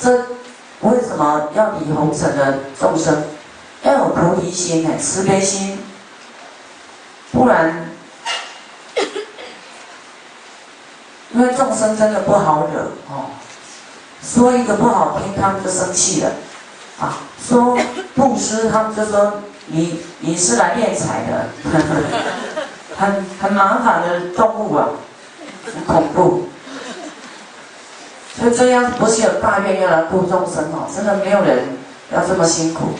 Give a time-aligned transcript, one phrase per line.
[0.00, 0.26] 这
[0.80, 3.24] 为什么要理红尘的众生
[3.82, 4.90] 要有菩提心呢？
[4.98, 5.78] 慈悲心，
[7.32, 7.90] 不然，
[11.32, 13.30] 因为众生真的不好惹哦。
[14.22, 16.30] 说一个不好听，他们就生气了
[16.98, 17.12] 啊；
[17.46, 17.78] 说
[18.14, 21.48] 布施，他们就说你你是来敛财的，
[22.96, 24.88] 很很麻烦的动物啊，
[25.74, 26.49] 很恐怖。
[28.38, 31.76] 所以这样不是有大愿要来度众生哦，真的没有人
[32.12, 32.92] 要这么辛苦，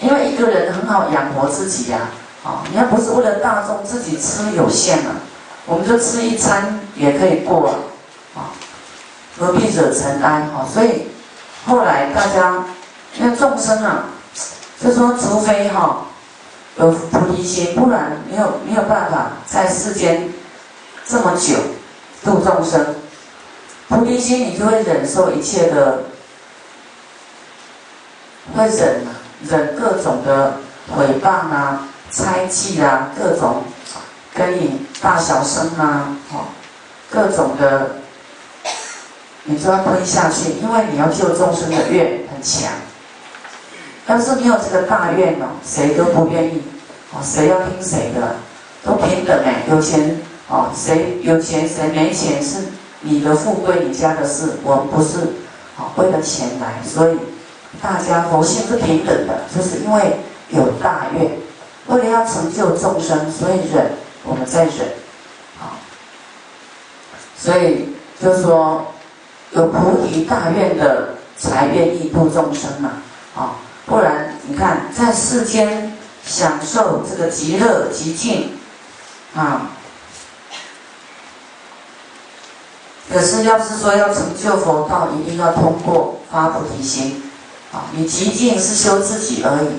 [0.00, 2.00] 因为一个人很好养活自己呀，
[2.44, 5.12] 啊，你要不是为了大众，自己吃有限了，
[5.66, 7.78] 我们就吃一餐也可以过了，
[8.34, 8.50] 啊，
[9.38, 10.42] 何必惹尘埃？
[10.52, 11.08] 哈，所以
[11.64, 12.64] 后来大家，
[13.18, 14.06] 因为众生啊，
[14.82, 16.02] 就说除非哈
[16.78, 20.28] 有菩提心，不然没有没有办法在世间
[21.06, 21.54] 这么久
[22.24, 22.84] 度众生。
[23.88, 26.02] 菩提心，你就会忍受一切的，
[28.54, 29.06] 会忍，
[29.48, 30.56] 忍各种的
[30.92, 33.62] 诽谤啊、猜忌啊，各种
[34.34, 36.46] 跟你大小声啊，哦，
[37.08, 37.96] 各种的，
[39.44, 42.68] 你就要吞下去，因为你要救众生的愿很强。
[44.08, 46.62] 要是没有这个大愿哦，谁都不愿意，
[47.12, 48.36] 哦，谁要听谁的，
[48.84, 52.64] 都平等哎，有钱哦，谁有钱谁没钱是。
[53.00, 55.18] 你的富贵，你家的事，我们不是
[55.76, 57.16] 啊为了钱来，所以
[57.80, 61.30] 大家佛性是平等的，就是因为有大愿，
[61.86, 63.92] 为了要成就众生，所以忍，
[64.24, 64.88] 我们在忍，
[65.60, 65.76] 啊，
[67.38, 68.86] 所以就说
[69.52, 72.92] 有菩提大愿的才愿意度众生嘛，
[73.36, 78.52] 啊，不然你看在世间享受这个极乐极静，
[79.34, 79.70] 啊。
[83.08, 87.22] 可是，要是说要成就佛道，一定要通过发菩提心，
[87.72, 89.78] 啊，你极静是修自己而已，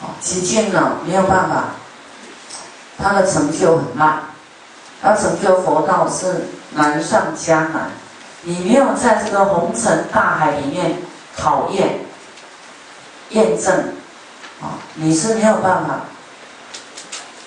[0.00, 1.64] 啊，极静呢没有办法，
[2.96, 4.20] 他的成就很慢，
[5.02, 7.90] 要成就佛道是难上加难，
[8.42, 10.98] 你没有在这个红尘大海里面
[11.36, 11.98] 考验、
[13.30, 13.76] 验证，
[14.60, 16.02] 啊，你是没有办法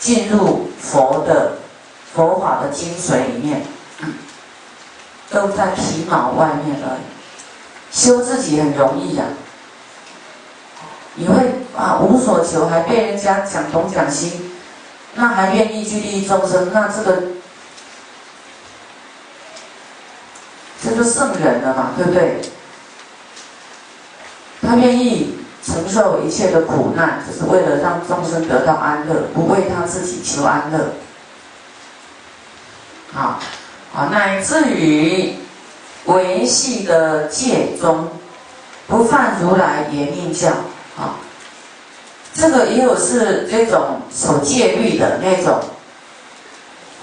[0.00, 1.52] 进入佛的
[2.14, 3.64] 佛法的精髓里面。
[5.34, 7.02] 都在皮毛外面而已，
[7.90, 9.24] 修自己很容易呀。
[11.16, 11.34] 你会
[11.76, 14.52] 啊无所求，还被人家讲东讲西，
[15.14, 17.22] 那还愿意去利益众生，那这个
[20.82, 22.40] 这就圣人了嘛，对不对？
[24.62, 30.94] 他愿意承受一切的苦难，就是为了让众生得到安乐，不为他自己求安乐。
[33.12, 33.40] 好。
[33.94, 35.34] 啊，乃至于
[36.06, 38.08] 维系的戒中，
[38.88, 40.48] 不犯如来严命教
[40.98, 41.14] 啊，
[42.34, 45.60] 这个也有是这种守戒律的那种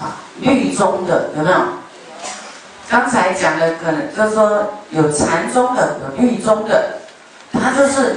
[0.00, 1.56] 啊，律宗的有没有？
[2.90, 6.98] 刚才讲的可能就是说有禅宗的，有律宗的，
[7.52, 8.16] 他就是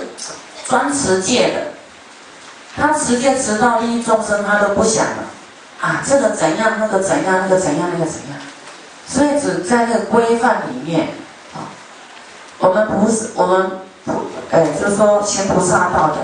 [0.67, 1.61] 专持戒的，
[2.75, 5.23] 他持戒持到利益众生，他都不想了
[5.79, 8.37] 啊，这个怎样，那个怎样，那个怎样，那个怎样。
[9.07, 11.09] 所以只在那个规范里面
[11.53, 11.69] 啊，
[12.57, 13.71] 我们不是我们
[14.03, 14.11] 不
[14.51, 16.15] 哎，就是说行菩萨道的，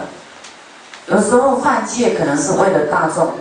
[1.05, 3.33] 有时候犯戒可能是为了大众，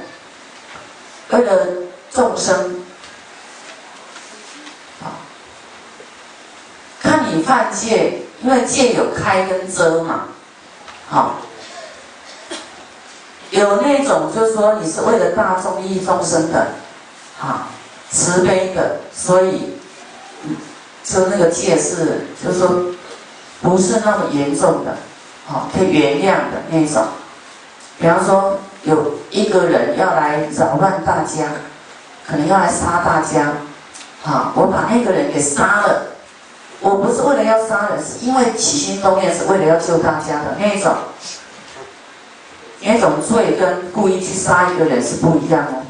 [1.30, 1.66] 为了
[2.12, 2.84] 众生
[5.02, 5.24] 啊。
[7.00, 10.24] 看你犯戒，因为戒有开跟遮嘛，
[11.08, 11.36] 好，
[13.50, 16.68] 有那种就是说你是为了大众利益众生的，
[17.38, 17.68] 好。
[18.10, 19.76] 慈悲的，所以，
[21.04, 22.87] 说那个戒是，就是说，
[23.62, 24.97] 不是那么严重的，
[25.47, 27.04] 好，可以原谅的那种。
[28.00, 31.53] 比方说，有一个人要来扰乱大家，
[32.26, 33.53] 可能要来杀大家，
[34.22, 36.06] 好，我把那个人给杀了，
[36.81, 40.96] 我不是为了要杀人，是因为起心动念是为了要救大家的那一种，
[42.81, 45.87] 那种罪跟故意去杀一个人是不一样哦。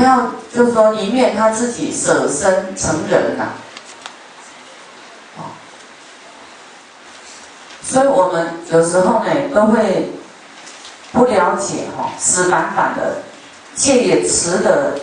[0.00, 3.48] 他要就是说，宁愿他自己舍身成人呐，
[7.82, 10.10] 所以我们有时候呢都会
[11.12, 13.18] 不了解哈，死板板的
[13.74, 14.98] 戒也持的，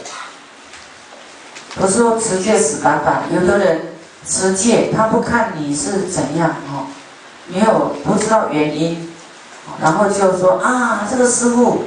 [1.75, 3.93] 不是说持戒死板板，有的人
[4.27, 6.87] 持戒他不看你是怎样哈，
[7.45, 9.13] 没有不知道原因，
[9.79, 11.83] 然后就说啊，这个师傅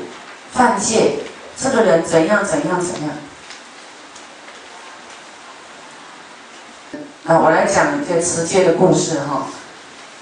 [0.52, 1.24] 犯戒。
[1.62, 3.10] 这个人怎样怎样怎样？
[7.24, 9.46] 那我来讲一个持戒的故事哈。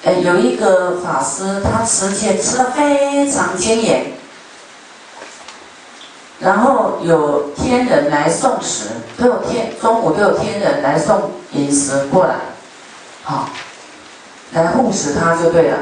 [0.04, 4.12] 哎，有一个法师，他持戒持的非常坚严，
[6.40, 12.34] 然后有天人来送食，都有天中午都有天人来送饮食过来，
[13.22, 13.48] 好，
[14.52, 15.78] 来护持他就对了。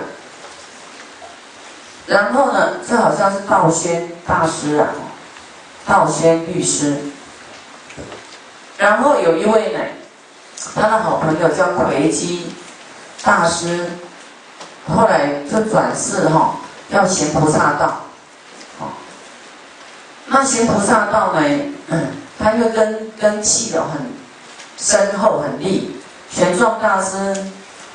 [2.06, 4.88] 然后呢，这好像是道宣大师啊，
[5.86, 6.96] 道宣律师。
[8.78, 9.78] 然后有一位呢，
[10.74, 12.46] 他的好朋友叫魁基
[13.22, 13.86] 大师，
[14.94, 16.56] 后来就转世哈，
[16.90, 18.02] 要行菩萨道。
[20.26, 21.40] 那行菩萨道呢，
[21.88, 24.12] 嗯 他因为根根气的很
[24.76, 25.96] 深厚很利，
[26.30, 27.46] 玄奘大师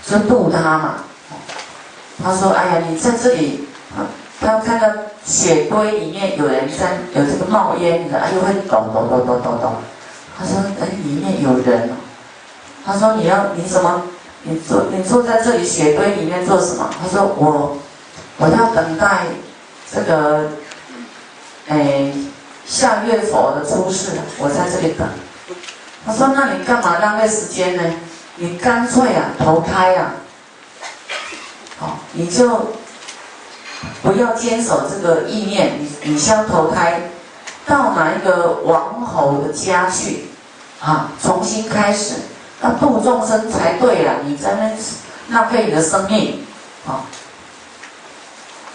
[0.07, 0.95] 就度他嘛。
[2.23, 3.67] 他说：“哎呀，你在这里。”
[4.41, 4.87] 他看到
[5.23, 9.73] 雪堆里面有人在有这个冒烟的，哎呦会抖抖抖抖抖抖。
[10.35, 11.91] 他说：“哎，里面有人。”
[12.83, 14.01] 他说：“你要你什么？
[14.41, 17.77] 你坐你坐在这里雪堆里面做什么？”他说：“我
[18.37, 19.27] 我要等待
[19.93, 20.47] 这个
[21.67, 22.11] 哎
[22.65, 25.07] 下月佛的出世，我在这里等。”
[26.03, 27.83] 他说：“那你干嘛浪费时间呢？
[28.37, 30.13] 你干脆啊投胎啊，
[31.77, 32.73] 好你就。”
[34.03, 37.01] 不要坚守这个意念，你你先投胎
[37.65, 40.25] 到哪一个王侯的家去
[40.79, 41.09] 啊？
[41.21, 42.15] 重新开始，
[42.63, 44.13] 要度众生才对呀！
[44.25, 46.43] 你在那浪费你的生命
[46.87, 47.05] 啊！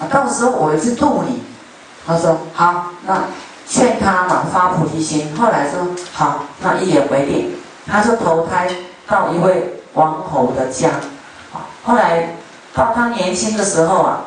[0.00, 1.42] 啊，到时候我会去度你。
[2.06, 3.24] 他说好，那
[3.68, 5.36] 劝他嘛，发菩提心。
[5.36, 5.80] 后来说
[6.12, 7.56] 好，那一言为定，
[7.86, 8.68] 他就投胎
[9.08, 10.88] 到一位王侯的家。
[11.52, 12.36] 啊，后来
[12.74, 14.20] 到他年轻的时候啊。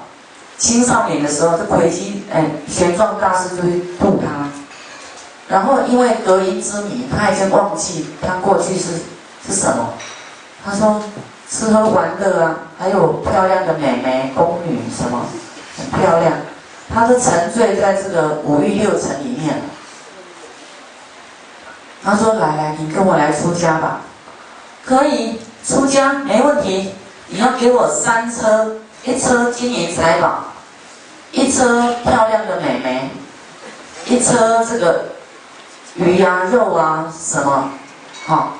[0.60, 4.46] 青少年的时候，这魁基哎，玄奘大师就会度他。
[5.48, 9.00] 然后因为隔音之谜，他已经忘记他过去是
[9.48, 9.94] 是什么。
[10.64, 11.02] 他说
[11.50, 15.26] 吃喝玩乐啊，还有漂亮的美眉宫女什么，
[15.78, 16.34] 很漂亮。
[16.94, 19.62] 他都沉醉在这个五欲六尘里面。
[22.04, 24.02] 他说：“来来，你跟我来出家吧，
[24.86, 26.94] 可以出家没问题。
[27.28, 30.46] 你要给我三车，一车金银财宝。”
[31.32, 33.10] 一车漂亮的美眉，
[34.06, 35.06] 一车这个
[35.96, 37.70] 鱼啊肉啊什么，
[38.26, 38.54] 好，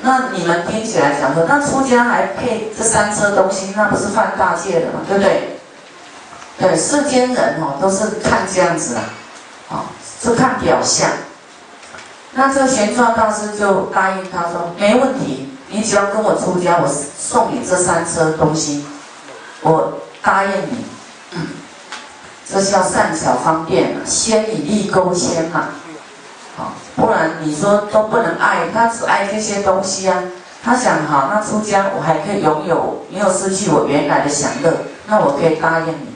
[0.00, 5.58] 那你们听起来讲说，那出家还配这三车东西，那不是犯大戒的嘛，对不对？
[6.56, 9.02] 对，世间人哦都是看这样子啊，
[9.68, 9.86] 好，
[10.22, 11.10] 是看表象。
[12.32, 18.84] 那这个玄奘大师就答应他说，没问题，你只要跟我出家，我送你这三车东西，
[19.60, 20.93] 我答应你。
[22.54, 25.70] 这是要善巧方便先以利勾牵嘛，
[26.56, 30.22] 好，不然你说都不能爱，他只爱这些东西啊。
[30.62, 34.72] 他想好，那出家我还可以拥有，没有失去我原来的享乐，
[35.08, 36.14] 那我可以答应你，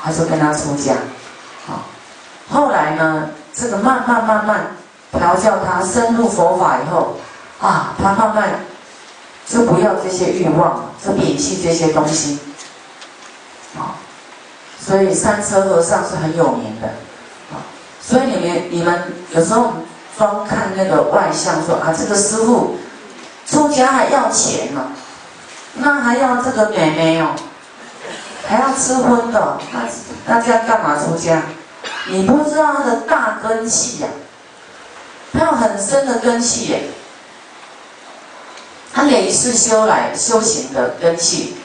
[0.00, 0.94] 还是跟他出家。
[1.66, 1.82] 好，
[2.50, 4.68] 后来呢，这个慢慢慢慢
[5.12, 7.16] 调教他深入佛法以后，
[7.60, 8.60] 啊，他慢慢
[9.46, 12.40] 就不要这些欲望，就摒弃这些东西，
[14.86, 16.86] 所以三车和尚是很有名的，
[17.50, 17.58] 啊，
[18.00, 19.72] 所以你们你们有时候
[20.16, 22.76] 光看那个外相，说啊这个师傅
[23.44, 24.92] 出家还要钱呢，
[25.74, 27.34] 那还要这个美眉哦，
[28.46, 29.80] 还要吃荤的，那
[30.26, 31.42] 那这样干嘛出家？
[32.08, 34.08] 你不知道他的大根气呀，
[35.32, 36.82] 他有很深的根气耶，
[38.94, 41.56] 他每一次修来修行的根气。